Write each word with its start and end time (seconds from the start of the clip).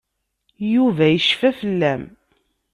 Yuba 0.73 1.05
yecfa 1.09 1.49
fell-am. 1.59 2.03